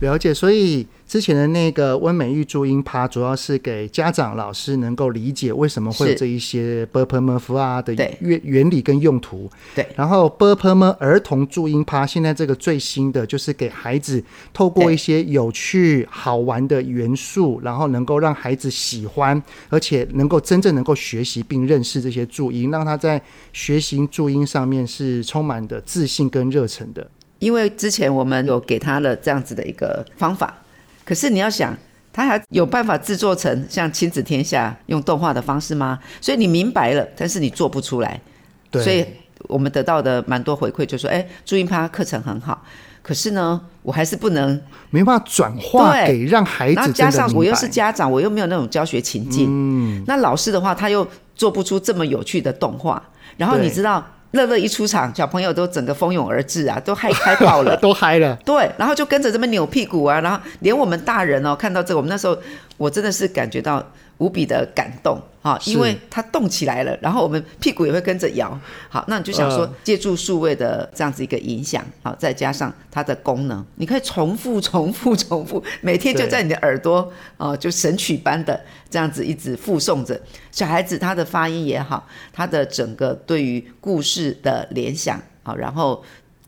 [0.00, 9.50] 了解，所以之前的那个温美玉注音趴，主要是给家长、老师能够理解为什么会有这一些 b u r p e r m e r f 啊的原原理跟用途。
[9.74, 23.20] 对，然后 b u r p e r m e r 儿童注音趴，现在这个最新的就是给孩子透过一些有趣好玩的元素，然后能够让孩子喜欢，而且能够真正能够学习并认识这些注音，让他在
[23.54, 27.10] 学习注音上面是充满的自信跟热忱的。
[27.38, 30.54] 因为之前我们有给他了这样子的一个方法，
[31.04, 31.76] 可是你要想，
[32.12, 35.98] 他还有办法制作成像亲子天下用动画的方式吗？
[36.20, 38.18] 所以你明白了，但是你做不出来。
[38.70, 38.82] 对。
[38.82, 39.04] 所以
[39.48, 42.64] 我们得到的蛮多回馈，就说：“哎，注音趴课程很好，
[43.02, 46.76] 可是呢，我还是不能没办法转化给让孩子。
[46.76, 49.46] 然后加上我又是家长，我又没有那种教学情境。
[49.50, 50.02] 嗯。
[50.06, 53.02] 那老师的话，他又做不出这么有趣的动画。
[53.36, 54.02] 然后你知道。”
[54.36, 58.36] 乐乐一出场，小朋友都整个蜂拥而至啊，都嗨嗨爆了， 都嗨了。
[58.44, 62.36] 对，然后就跟着这么扭屁股啊，然后连我们大人哦，看到这个，我们那时候
[62.76, 63.84] 我真的是感觉到。
[64.18, 68.58] 无比的感动啊，因为它动起来了，然后我们屁股也会跟着摇。
[68.88, 80.20] 好，那你就想说，借助数位的这样子一个影响，好，再加上它的功能，你可以重复、重复、重复，每天就在你的耳朵 哦，就神曲般的这样子一直附送着。
[80.50, 86.02] 小孩子他的发音也好，他的整个对于故事的联想啊，然后。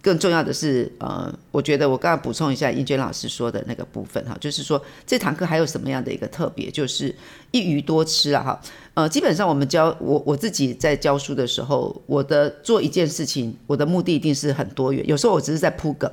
[0.09, 7.15] 更重要的是，呃，我觉得我刚刚补充一下英娟老师说的那个部分哈，就是说这堂课还有什么样的一个特别，就是
[7.51, 8.61] 一鱼多吃啊哈。
[8.95, 15.07] 呃，基本上我们教我我自己在教书的时候，我的做一件事情，我的目的一定是很多元。
[15.07, 16.11] 有时候我只是在铺梗，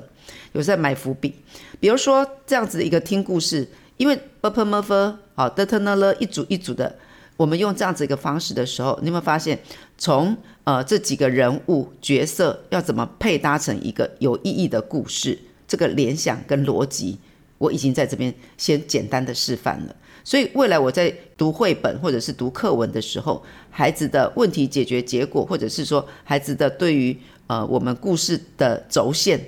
[0.52, 1.32] 有时候在埋伏笔。
[1.80, 6.94] 比如说这样子一个听故事，因为 permafer 啊 d e t e n e r 一组一组的，
[7.36, 9.58] 我们用这样子一个方式的时候，你有没有发现，
[9.98, 17.18] 从呃这几个人物角色要怎么配搭成一个有意义的故事，这个联想跟逻辑，
[17.58, 19.94] 我已经在这边先简单的示范了。
[20.24, 27.16] 所以未来我在读绘本或者是读课文的时候，孩子的问题解决结果，或者是说孩子的对于
[27.48, 29.38] 呃我们故事的轴线，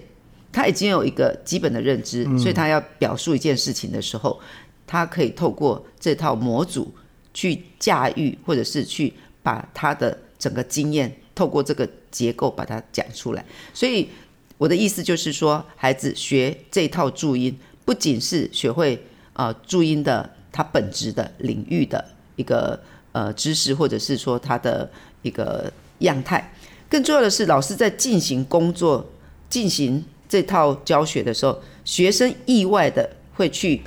[0.53, 4.39] 他已经有一个基本的认知，所以他要表述一件事情的时候，
[4.87, 6.93] 他可以透过这套模组。
[7.39, 13.45] 去驾驭，或者是去把他的整个经验透过这个结构把它讲出来。
[13.73, 14.09] 所以
[14.57, 19.01] 我的意思就是说，孩子学这套注音，不仅是学会
[19.35, 24.91] 呃注音的它本质的领域的一个呃知识，或者是说它的
[25.23, 26.53] 一个样态，
[26.91, 29.09] 更重要的是老师在进行工作、
[29.49, 33.83] 进行这套教学的时候，学生意外的会去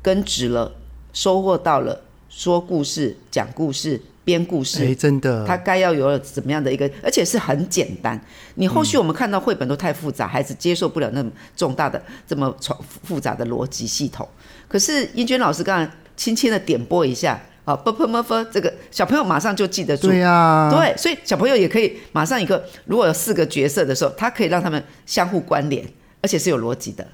[0.00, 0.74] 根植了，
[1.12, 2.00] 收获到了。
[2.36, 8.20] 说故事、讲故事、编故事，哎，真的，他该要有怎么样的一个，而且是很简单。
[8.56, 14.28] 你后续我们看到绘本都太复杂，孩子接受不了那么重大的、这么复复杂的逻辑系统。
[14.66, 25.86] 可是英娟老师刚刚轻轻的点拨一下，啊，Purple m f 这个小朋友马上就记得住，对呀，对，所以小朋友也可以马上一个，如果有四个角色的时候，他可以让他们相互关联，
[26.20, 27.06] 而且是有逻辑的。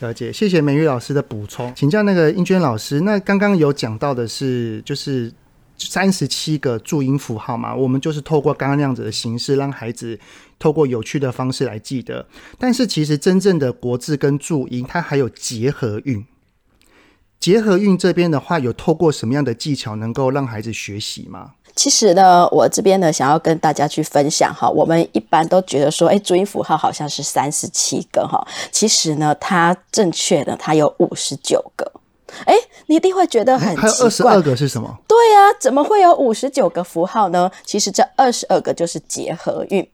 [0.00, 1.72] 了解，谢谢美玉老师的补充。
[1.74, 5.32] 请教那个英娟老师，那刚刚有讲到的是，就是
[5.76, 10.18] 三十七个注音符号嘛，我们就是透过刚刚那样子的形式，让孩子
[10.58, 12.26] 透过有趣的方式来记得。
[12.58, 16.24] 但是其实真正的国字跟注音，它还有结合韵。
[17.38, 21.52] 结合韵这边的话，有透过什么样的技巧能够让孩子学习吗？
[21.74, 31.90] 其实呢，我这边呢，想要跟大家去分享哈，我们一般都觉得说，哎，注音符号好像是三十七个哈，其实呢，它正确的它有五十九个。
[32.44, 32.54] 哎，
[32.86, 33.90] 你一定会觉得很奇怪。
[33.90, 34.96] 还有二十二个是什么？
[35.08, 37.50] 对呀、啊，怎么会有五十九个符号呢？
[37.64, 39.88] 其实这二十二个就是结合韵。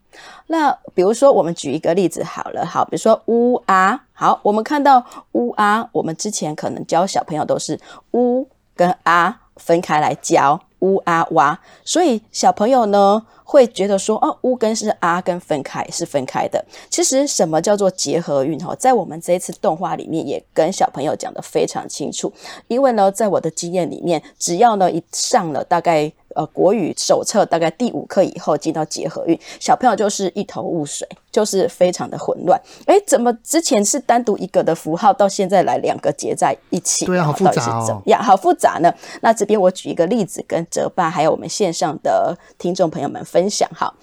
[0.45, 7.79] 那比如说，我们举一个例子好了，好，比如说乌啊，好，我们看到乌啊，我们之前可能教小朋友都是
[8.11, 10.59] 乌跟啊分开来教。
[10.79, 16.63] 乌啊哇，所以小朋友呢会觉得说，哦，乌跟是啊跟分开是分开的。
[16.89, 18.59] 其实什么叫做结合韵？
[18.59, 22.31] 哈，在我们这一次动画里面也跟小朋友讲得非常清楚。
[22.67, 26.11] 因为呢，在我的经验里面，只要呢一上了大概。
[26.35, 32.61] 呃，国语手册大概第五课以后进到结合韵，小朋友就是一头雾水，就是非常的混乱。
[32.85, 37.05] 哎，怎么之前是单独一个的符号，到现在来两个结在一起？
[37.05, 38.01] 对啊，好复杂哦。
[38.05, 38.93] 呀，好复杂呢。
[39.21, 43.93] 那这边我举一个例子，跟哲爸还有我们线上的听众朋友们分享哈。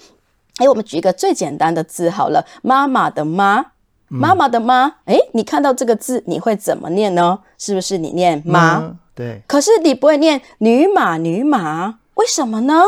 [0.56, 3.66] 哎，我们举一个最简单的字好了，妈妈的妈，
[4.08, 4.96] 妈妈的妈。
[5.04, 7.40] 哎，你看到这个字，你会怎么念呢？
[7.58, 8.78] 是不是你念妈？
[8.78, 9.42] 嗯，对。
[9.46, 11.98] 可是你不会念女马，女马。
[12.14, 12.82] 为什么呢？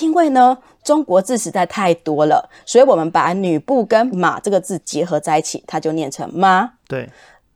[0.00, 6.72] 因为呢，中国字实在太多了，所以我们把“女部”跟“马”这个字结合在一起，它就念成“妈”。
[6.88, 7.10] 对，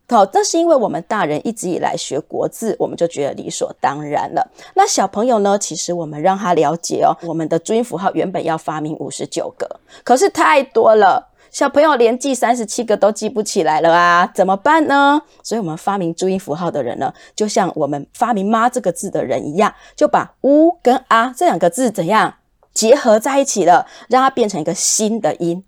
[0.09, 4.47] 好，这是因为我们大人一直以来学国字，我们就觉得理所当然了。
[4.75, 5.59] 那小朋友呢？
[5.59, 11.33] 其实我们让他了解哦，我们的注音符号原本要发明五十九个，可是太多了。
[11.57, 15.23] 小朋友连记三十七个都记不起来了啊，怎么办呢？
[15.43, 22.35] 所以，我们发明注音符号的人呢，就像我们发明“妈”这个字的人一样，就把“乌”跟“啊”这两个字怎样
[22.75, 25.65] 结合在一起了，让它变成一个新的音。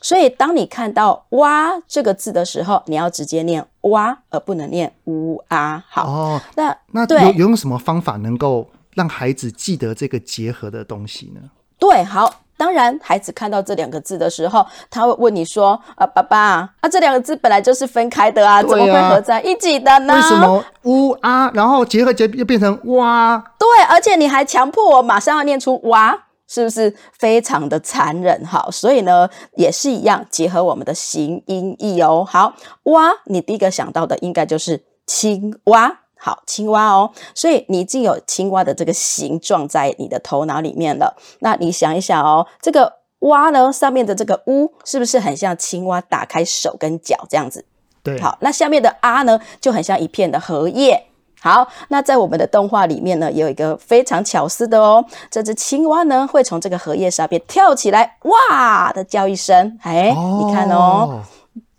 [0.00, 5.84] 所以，当你看到“哇”这个字的时候，你要直接念“哇”，而不能念“乌啊”。
[5.90, 11.40] 好，哦、那那有有用什么方法能够让孩子记得这个结合的东西呢？
[11.80, 12.41] 对，好。
[12.62, 16.38] 当然，孩子看到这两个字的时候，他会问你说：“啊，爸爸，
[16.80, 20.14] 啊，这两个字本来就是分开的啊，啊怎么会合在一起的呢？
[20.14, 23.36] 为什么乌啊，然后结合结又变成哇？
[23.58, 28.44] 对，而且你还强迫我马上要念出哇，是不是非常的残忍？
[28.46, 32.24] 好，所以呢，也是一样，结合我们的形音义哦。
[32.24, 41.16] 好，蛙，你第一个想到的应该就是青蛙。”好，青蛙哦，所以你已经有青蛙的这个形状在你的头脑里面了。
[41.40, 47.64] 那你想一想哦，这个蛙呢，上面的这个乌是不是很像青蛙打开手跟脚这样子？
[48.04, 48.20] 对。
[48.20, 51.06] 好，那下面的啊呢，就很像一片的荷叶。
[51.40, 61.20] 好，那在我们的动画里面呢，也有一个非常巧思的哦，这只青蛙呢会从这个荷叶上边跳起来，哇的叫一声，哎，哦、你看哦。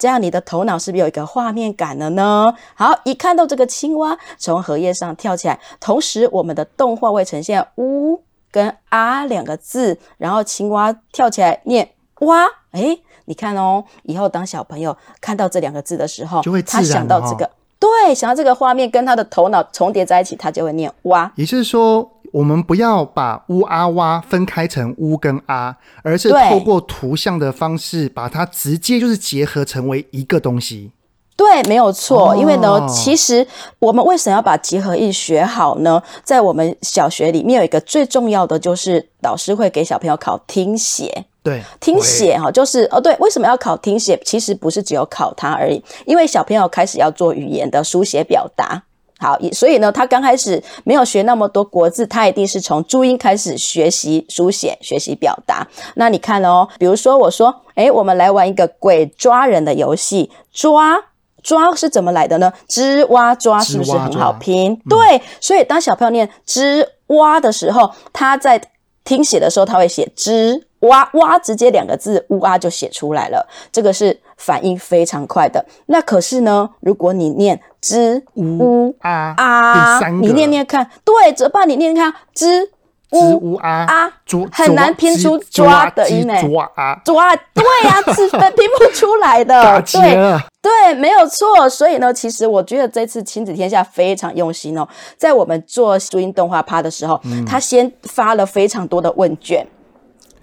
[0.04, 2.54] 这样你的头脑是不是有一个画面感了呢？
[2.76, 11.90] 好，一看到这个青蛙从荷叶上跳起来，同时我们的动画会呈现“呜”跟“啊”两个字，然后青蛙跳起来念
[12.20, 12.46] “蛙”。
[12.74, 21.32] 诶，你看哦，以后当小朋友看到这两个字的时候，就会他想到这个，对，想到这个画面跟他的头脑重叠在一起，他就会念“蛙”。
[21.38, 22.12] 也就是说。
[22.34, 30.92] 我们不要把乌阿哇分开成乌跟阿，而是透过图像的方式把它直接就是结合成为一个东西。
[31.36, 32.32] 对，没有错。
[32.32, 33.46] 哦、因为呢，其实
[33.78, 36.02] 我们为什么要把结合韵学好呢？
[36.24, 41.26] 在我们小学里面有一个最重要的，就是老师会给小朋友考听写。
[41.44, 44.20] 对，听写哈，就是哦，对，为什么要考听写？
[44.26, 48.84] 其实不是只有考它而已，因为小朋友开始要做语言的书写表达。
[49.24, 55.66] 好，所以呢，他刚开始没有学那么多国字，他一定是从注音开始学习书写、学习表达。
[55.96, 61.00] 那你看哦，比如说我说，诶，我们来玩一个鬼抓人的游戏，抓
[61.42, 62.52] 抓是怎么来的呢？
[62.68, 64.74] 吱哇抓是不是很好拼？
[64.74, 68.62] 嗯、对，所以当小朋友念吱哇的时候，他在
[69.06, 73.46] 听写的时候，他会写吱哇哇，直接两个字呜啊就写出来了。
[73.72, 75.66] 这个是反应非常快的。
[75.88, 77.60] 那可是呢，如果你念。
[77.84, 80.00] 之呜啊啊！
[80.10, 82.70] 你念念看，对，哲爸你念念看，之
[83.12, 84.14] 乌啊啊，
[84.54, 86.34] 很难拼出抓的音呢。
[86.42, 91.68] 抓啊，抓，对呀， 字分拼不出来的，对对，没有错。
[91.68, 99.68] 所以呢，其实我觉得这次亲子天下非常用心哦，在我们做注音动画趴的时候，他先发了非常多的问卷。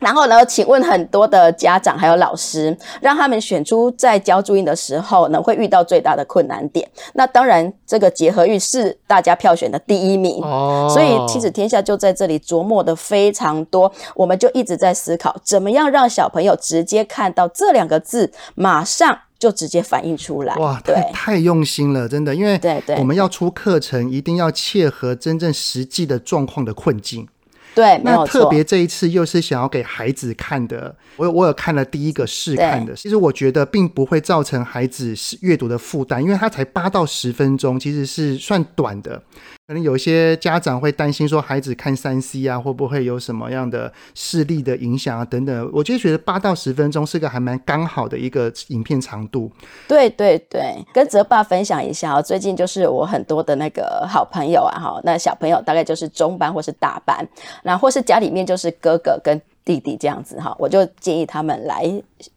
[0.00, 6.90] 然后呢，请问很多的家长还有老师，让他们选出在教注音的时候呢，会遇到最大的困难点。
[7.12, 13.92] 那当然，这个结合韵是大家票选的第一名，哦，所以亲子天下就在这里琢磨的非常多。
[14.16, 20.54] 我们就一直在思考，怎么样让小朋友直接看到这两个字，马上就直接反映出来。
[20.56, 27.28] 哇，太太用心了，真的，因为对对，我们要出课程，一定要切合真正实际的状况的困境。
[27.74, 28.00] 对。
[28.04, 39.22] 那特别这一次又是想要给孩子看的，我有我有看了第一个试看的，其实我觉得并不会造成孩子阅读的负担，因为它才八到十分钟，其实是算短的。
[39.70, 45.70] 可能有些家长会担心说，孩子看三 C 啊，会不会有什么样的视力的影响啊等等。
[45.72, 49.48] 我就觉得八到十分钟是个还蛮刚好的一个影片长度。
[49.86, 57.24] 对对对，跟泽爸分享一下啊，最近就是我很多的那个好朋友啊，哈，那小朋友大概就是中班或是大班，
[57.62, 59.40] 那或是家里面就是哥哥跟。
[59.64, 61.84] 弟弟这样子哈，我就建议他们来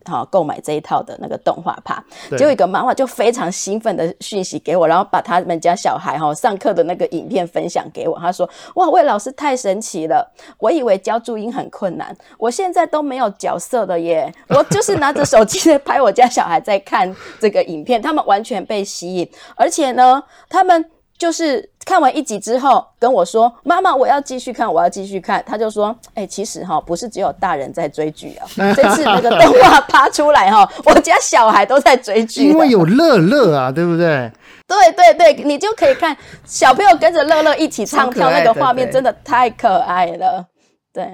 [0.05, 2.03] 哈购买这一套的那个动画趴。
[2.31, 8.19] 结果一个妈妈就非常兴奋的讯息给我，然后把他们家小孩哈上课的那个影片分享给我。
[8.19, 10.29] 他说：“哇，魏老师太神奇了！
[10.59, 14.31] 我以为教注音很困难，我现在都没有角色了耶！
[14.49, 20.85] 我就是拿着手机在拍我家小孩在看这个影片，他们完全被吸引，而且呢，他们。”
[21.23, 28.45] 就是看完一集之后跟我说：“妈妈，我要继续看，我要继续看。”他就说：“哎、欸，其实哈，不是只有大人在追剧啊，
[28.75, 34.29] 这次那个动画拍出来哈，我家小孩都在追剧，因为有乐乐啊，对不对？
[34.67, 36.13] 对对对，你就可以看
[36.43, 40.45] 小朋友跟着乐乐一起唱跳，那个画面真的太可爱了。
[40.91, 41.09] 对，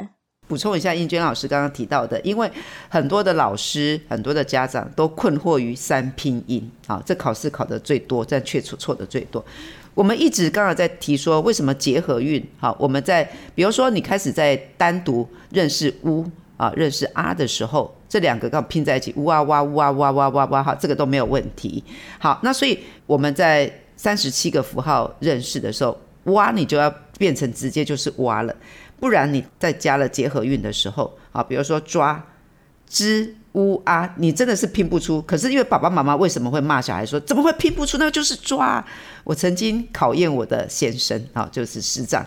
[0.48, 2.52] 补充一下，应娟老师刚刚提到的，因为
[2.90, 9.46] 很多的老师、很多的家长都困惑于三拼音啊，这考试考的最多，但却错错的最多。
[9.94, 12.42] 我们一直刚刚在提说，为什么结合韵？
[12.58, 16.26] 好，我们在比如说你开始在单独认识乌
[16.58, 21.84] 啊，认识啊的时候，这两个刚拼在一起，乌啊哇乌啊哇哇哇哇哈，这个都没有问题。
[22.18, 28.56] 好，那所以我们在三十七个符号认识的时候，哇你就要变成直接就是哇了，
[29.00, 32.24] 不然你再加了结合韵的时候，啊，比如说抓、
[32.88, 33.36] 知。
[33.54, 35.22] 乌啊，你真的是拼不出。
[35.24, 37.98] 可是因为爸爸妈妈为什么会骂小孩说怎么会拼不出？
[37.98, 38.84] 那就是抓。
[39.24, 42.26] 我曾经考验我的先生啊，就是师长，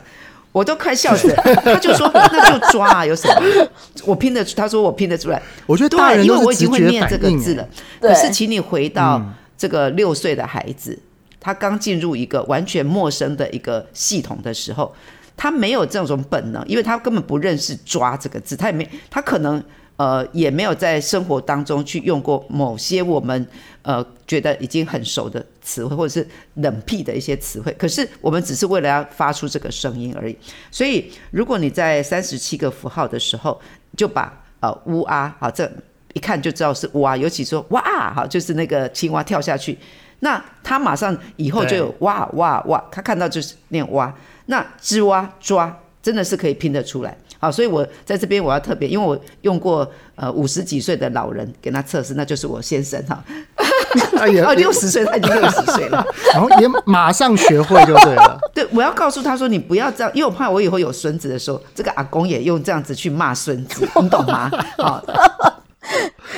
[0.51, 1.37] 我都快笑死了。
[1.65, 3.69] 他就说那就抓啊，有什么？
[4.05, 5.41] 我拼得出，他说我拼得出来。
[5.67, 7.69] 我觉得大人对，因为我已经会念这个字了。
[8.01, 9.23] 可是请你回到
[9.57, 10.99] 这个六岁的孩子，
[11.39, 14.93] 他刚进入一个完全陌生的一个系统的时候，
[15.37, 19.63] 他没有这种本能，因为他根本不认识抓这个字，他也没，他可能。
[20.03, 23.47] 呃，也没有在生活当中去用过某些我们
[23.83, 27.73] 呃觉得已经很熟的词汇，或者是冷僻的一些词汇。
[27.79, 30.37] 可是我们只是为了要发出这个声音而已。
[30.73, 33.61] 所以，如果你在三十七个符号的时候，
[33.97, 35.71] 就把呃乌啊好，这
[36.15, 37.17] 一看就知道是乌啊。
[37.17, 39.79] 尤其说哇啊好，就是那个青蛙跳下去，
[40.19, 44.13] 那他马上以后就有哇哇哇，他看到就是念哇。
[44.47, 47.17] 那吱哇抓真的是可以拼得出来。
[47.43, 53.21] 好，所以我在这边我要特别，因为我用过呃五十几岁的老人给他测试，那就是我先生哈。
[54.17, 58.39] 哎呀，六十岁他已经六十岁了， 然后也马上学会就对了。
[58.55, 64.49] 对，我要告诉他说，你不要这样，因为我怕我以后有孙子的时候，这个阿公也用这样子去骂孙子，你懂吗？
[64.79, 65.03] 好，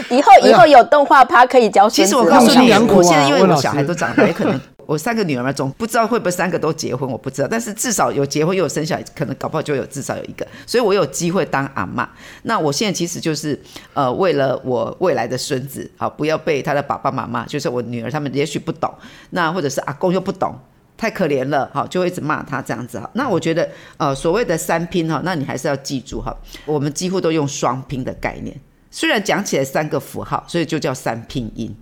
[0.09, 2.03] 以后以后有动画趴可以教孙子。
[2.03, 4.59] 其实我告诉你，我现在因为我小孩都长大，也可能。
[4.87, 7.49] 我三个女儿嘛，总不知道会不会三个都结婚，我不知道。
[7.51, 12.07] 但是至少有结婚又有生小孩，可能搞不好就有至少有一个，所以我有机会当阿嬷。
[12.43, 13.61] 那我现在其实就是
[13.93, 18.93] 呃，为了我未来的孙子，好不要被他的爸爸妈妈，就是我女儿他们也许不懂，
[19.31, 20.59] 那或者是阿公又不懂，
[20.97, 23.11] 太可怜了，好就会一直骂他这样子哈。
[23.15, 26.35] 那我觉得呃，所谓的三拼哈，那你还是要记住哈，
[26.67, 28.55] 我们几乎都用双拼的概念，
[28.91, 31.75] 虽然讲起来三个符号，所以就叫三拼音。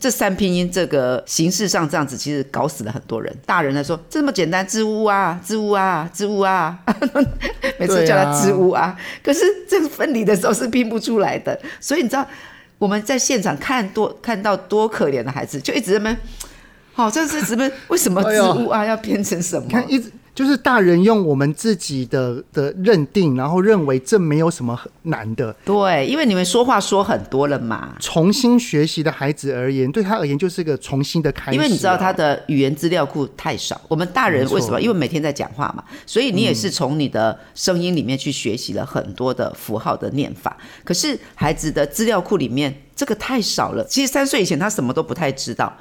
[0.00, 3.34] 这三拼音这个形式上这样子，其实搞死了很多人。
[3.46, 6.78] 大人来说这么简单，支吾啊，支吾啊，支吾啊，
[7.78, 11.58] 每次叫他支吾啊，啊可是这个分离的时候是拼不出来的。
[11.80, 12.26] 所以你知道
[12.78, 16.16] 我们在现场看多看到多可怜的孩子，就一直在那边，
[16.92, 17.70] 好、哦，这是什么？
[17.88, 19.68] 为什么支吾啊要变成什么？
[19.70, 20.10] 看一直。
[20.34, 25.54] 就是大人用我们自己的的认定，然后认为这没有什么很难的。
[25.64, 27.94] 对，因为你们说话说很多了嘛。
[28.00, 31.54] 重新学习的孩子而言，对他而言就是个重新的开始啊。
[31.54, 33.80] 因为你知道他的语言资料库太少。
[33.86, 34.80] 我们大人为什么？
[34.80, 40.56] 因为每天在讲话嘛，所以你也是从你的声音里面去学习了很多的符号的念法。
[40.82, 43.84] 可是孩子的资料库里面这个太少了。
[43.84, 45.72] 其实三岁以前他什么都不太知道。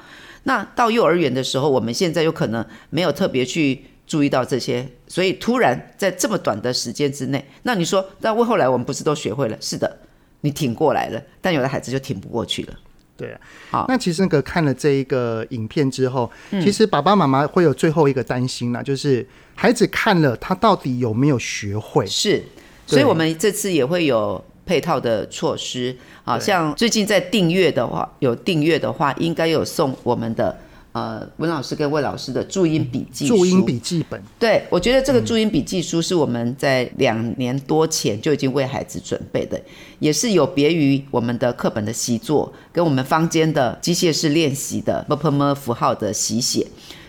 [0.44, 3.86] 那到幼儿园的时候，我们现在有可能没有特别去。
[4.06, 9.58] 注意到这些，所以突然在这么短的时间之内，那你说，那为后来我们不是都学会了？
[9.62, 10.00] 是的，
[10.42, 12.74] 你挺过来了，但有的孩子就挺不过去了。
[13.16, 13.40] 对啊，
[13.72, 19.26] 好，那其实那个看了这一个影片之后，嗯、其实爸爸妈妈会有最后一个担心呢，就是
[19.56, 22.06] 孩子看了他到底有没有学会？
[22.06, 22.44] 是，
[22.86, 30.58] 所以我们这次也会有配套的措施，好像最近在订阅的话，有订阅的话，应该有送我们的。
[30.94, 39.60] 呃，文老师跟魏老师的注音笔记、注音笔记本，对我觉得这个注音笔记书是我们在两年多前就已经为孩子准备的，
[39.98, 46.68] 也是有别于我们的课本的习作，跟我们坊间的机械式练习的不不么符号的习写，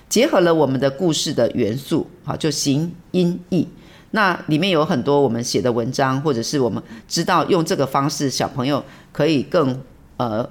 [0.09, 3.69] 结合了我们的故事的元素，好就形音义。
[4.13, 8.83] 那里面有很多我们写的文章，或者是我们知道用这个方式，小朋友
[9.13, 9.79] 可以更
[10.17, 10.49] 呃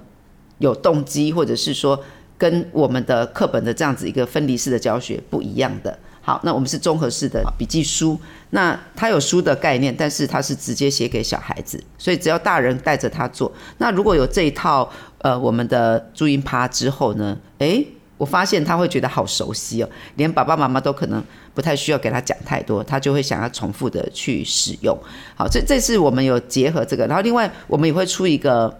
[0.60, 2.00] 有动机，或者是说。
[2.44, 5.98] 跟我们的课本的这样子一个分离式的教学不一样的。
[6.20, 8.20] 好，那我们是综合式的笔记书，
[8.50, 13.50] 那它有书的概念，但是它是直接写给小孩子，所以只要大人带着他做。
[13.78, 17.88] 那如果有这一套呃我们的注音趴之后呢，诶。
[18.16, 21.22] 我发现他会觉得好熟悉哦，连爸爸妈妈都可能
[21.54, 24.98] 不太需要给他讲太多，他就会想要重复的去使用。
[25.36, 28.80] 好，这这次我们有结合这个，然后另外我们也会出一个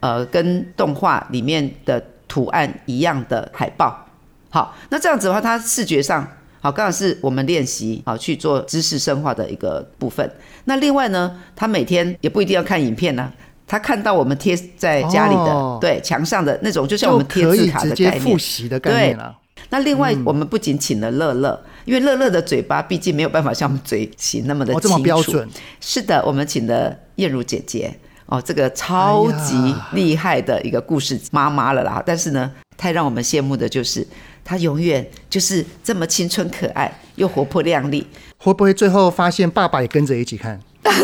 [0.00, 2.04] 呃跟动画里面的
[2.34, 3.96] 图案一样的海报。
[4.50, 6.26] 好，那这样子的话，它视觉上
[6.60, 10.28] 好，刚好是我们练习好去做知识深化的一个部分。
[10.64, 13.32] 那另外呢，他每天也不一定要看影片呢、啊。
[13.68, 19.32] 他看到我们贴在家里的、哦、对墙上的那种，就像我们贴字卡的概念，复习的概念了。
[19.70, 25.48] 那另外，我们不仅请了乐乐、嗯，因为乐乐的嘴巴毕竟没有办法像我们嘴型那么的清楚、哦、这么标准。
[25.80, 27.94] 是的，我们请了燕如姐姐
[28.26, 32.02] 哦，这个超级厉害的一个故事妈妈了啦。
[32.04, 34.06] 但是呢，太让我们羡慕的就是
[34.44, 38.06] 她永远就是这么青春可爱又活泼亮丽。
[38.38, 40.60] 会不会最后发现爸爸也跟着一起看？
[40.84, 40.94] 对，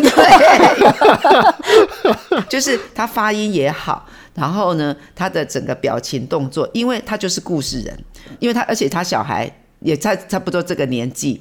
[2.48, 8.04] 就是他发音也好，然后呢，他的整个表情动作，因为他就是故事人，
[8.38, 9.50] 因为他而且他小孩
[9.80, 11.40] 也差差不多这个年纪，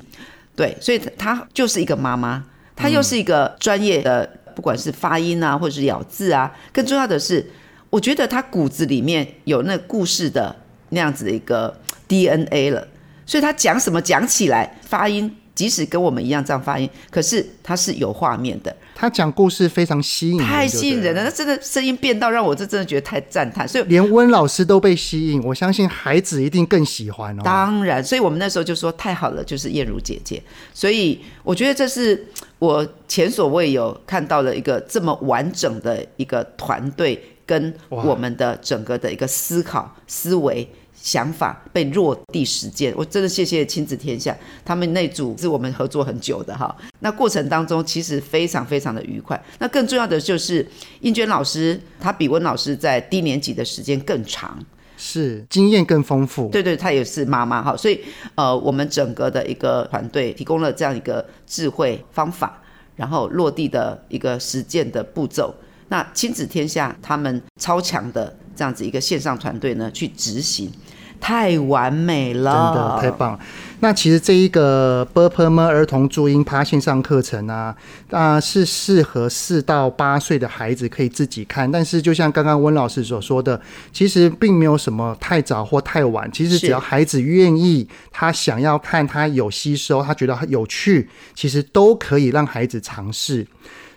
[0.56, 2.42] 对，所以他就是一个妈妈，
[2.78, 7.50] 他又是一个专业的，不管是发音啊，或者是咬字啊，更重要的是，
[7.90, 10.54] 我觉得他骨子里面有那故事的
[10.90, 11.74] 那样子的一个
[12.10, 12.86] DNA 了，
[13.26, 15.34] 所以他讲什么讲起来发音。
[15.56, 18.76] 即使跟我们一样这样发音，可是他是有画面的。
[19.00, 21.24] 他讲故事非常吸引，太吸引人了。
[21.24, 23.66] 那真的声音变到让我这真的觉得太赞叹。
[23.66, 27.42] 所以连温老师都被吸引，我相信孩子一定更喜欢哦。
[27.42, 30.44] 当然，所以我们那时候就说太好了，就是燕如姐姐。
[30.74, 32.28] 所以我觉得这是
[32.60, 40.70] 我前所未有看到的一个这么完整的一个团队跟我们的整个的一个思考思维。
[41.02, 44.36] 想法被落地实践，我真的谢谢亲子天下，
[44.66, 46.76] 他们那组是我们合作很久的哈。
[47.00, 49.42] 那过程当中其实非常非常的愉快。
[49.60, 50.68] 那更重要的就是
[51.00, 54.60] 英娟老师，她比温老师在低年级的时间更长，
[54.98, 56.50] 是经验更丰富。
[56.50, 58.02] 对对，她也是妈妈哈，所以
[58.36, 62.62] 呃，我们整个的一个团队提供了这样一个智慧方法，
[62.98, 65.56] 然后落地的一个实践的步骤。
[65.88, 70.70] 那亲子天下他们超强的这样子一个线上团队呢去执行，
[71.18, 73.40] 太完美了，真的太棒。
[73.80, 77.74] 那其实这一个 b u r p e r m e r 儿童注音趴线上课程啊，
[78.12, 83.62] 啊、是适合四到八岁的孩子可以自己看，但是就像刚刚温老师所说的，
[83.94, 93.48] 其实并没有什么太早或太晚，其实只要孩子愿意，他想要看，他有吸收，他觉得有趣，其实都可以让孩子尝试。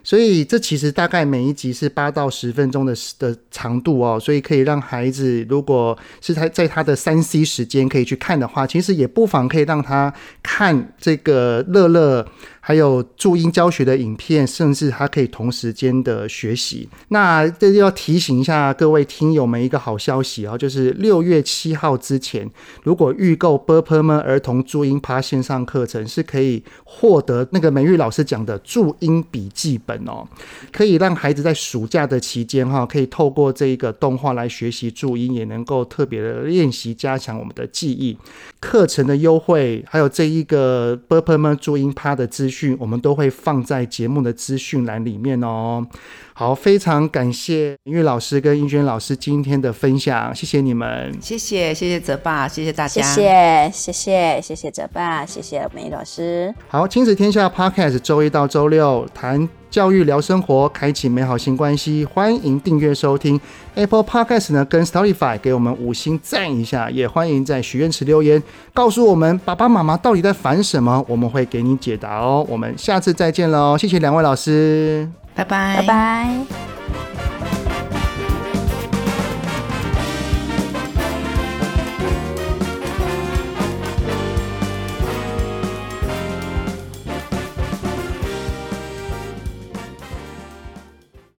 [0.04, 12.26] 所以这其实大概每一集是八到十分钟的的长度哦，所以可以让孩子如果是他在他的三 C 时间可以去看的话，其实也不妨可以让他看这个乐乐。
[12.64, 16.88] 还有注音教学的影片，甚至它可以同时间的学习。
[17.08, 22.48] 那这就要提醒一下各位听友们一个好消息哦，就是六月七号之前，
[22.84, 30.24] 如果预购 b u r p e r m a n 儿童注音趴线上课程，是可以获得那个美玉老师讲的注音笔记本哦，
[30.70, 38.16] 可以让孩子在暑假的期间哈、哦，可以透过这一个动画来学习注音，也能够特别的练习加强我们的记忆。
[38.60, 42.51] 课程的优惠，还有这一个 b u r p e r m a n 注音趴的资。
[42.52, 45.86] 讯，我们都会放在节目的资讯栏里面哦。
[46.34, 56.52] 好，非常感谢音乐老师跟英娟老师今天的分享，谢谢你们，谢谢谢谢泽爸，谢谢大家，谢谢谢谢谢谢泽爸，谢谢美老师。
[56.68, 63.38] 好，亲子天下 Podcast 周一到周六谈教育聊生活，开启美好新关系，欢迎订阅收听
[63.74, 72.44] Apple Podcast 呢，跟 Spotify 给我们五星赞一下，也欢迎在许愿池留言，告诉我们爸爸妈妈到底在烦什么，我们会给你解答哦。
[72.48, 75.08] 我们下次再见喽，谢谢两位老师。
[75.34, 76.46] 拜拜。